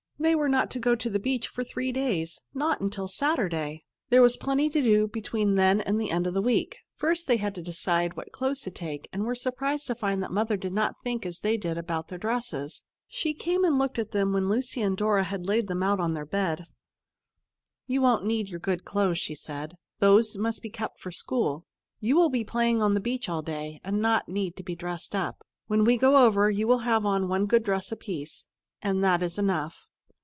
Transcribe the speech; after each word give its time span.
They 0.23 0.35
were 0.35 0.47
not 0.49 0.69
to 0.69 0.79
go 0.79 0.93
to 0.95 1.09
the 1.09 1.19
beach 1.19 1.47
for 1.47 1.63
three 1.63 1.91
days, 1.91 2.39
not 2.53 2.79
until 2.79 3.07
Saturday. 3.07 3.85
There 4.09 4.21
was 4.21 4.37
plenty 4.37 4.69
to 4.69 4.79
do 4.79 5.07
between 5.07 5.55
then 5.55 5.81
and 5.81 5.99
the 5.99 6.11
end 6.11 6.27
of 6.27 6.35
the 6.35 6.43
week. 6.43 6.77
First, 6.95 7.25
they 7.25 7.37
had 7.37 7.55
to 7.55 7.63
decide 7.63 8.15
what 8.15 8.31
clothes 8.31 8.61
to 8.61 8.69
take, 8.69 9.09
and 9.11 9.23
were 9.23 9.33
surprised 9.33 9.87
to 9.87 9.95
find 9.95 10.21
that 10.21 10.29
Mother 10.31 10.57
did 10.57 10.73
not 10.73 11.01
think 11.03 11.25
as 11.25 11.39
they 11.39 11.57
did 11.57 11.75
about 11.75 12.09
the 12.09 12.19
dresses. 12.19 12.83
She 13.07 13.33
came 13.33 13.63
and 13.63 13.79
looked 13.79 13.97
at 13.97 14.11
them 14.11 14.31
when 14.31 14.47
Lucy 14.47 14.83
and 14.83 14.95
Dora 14.95 15.23
had 15.23 15.47
laid 15.47 15.67
them 15.67 15.81
out 15.81 15.99
on 15.99 16.13
their 16.13 16.27
bed. 16.27 16.65
"You 17.87 18.01
won't 18.01 18.23
need 18.23 18.47
your 18.47 18.59
good 18.59 18.85
clothes," 18.85 19.17
she 19.17 19.33
said. 19.33 19.73
"Those 19.97 20.37
must 20.37 20.61
be 20.61 20.69
kept 20.69 20.99
for 20.99 21.11
school. 21.11 21.65
You 21.99 22.15
will 22.15 22.29
be 22.29 22.43
playing 22.43 22.79
on 22.79 22.93
the 22.93 23.01
beach 23.01 23.27
all 23.27 23.41
day, 23.41 23.81
and 23.83 23.99
not 24.03 24.29
need 24.29 24.55
to 24.57 24.61
be 24.63 24.75
dressed 24.75 25.15
up. 25.15 25.43
When 25.65 25.83
we 25.83 25.97
go 25.97 26.23
over, 26.27 26.47
you 26.47 26.67
will 26.67 26.79
have 26.85 27.07
on 27.07 27.27
one 27.27 27.47
good 27.47 27.63
dress 27.63 27.91
apiece, 27.91 28.45
and 28.83 29.03
that 29.03 29.23
is 29.23 29.39
enough." 29.39 29.87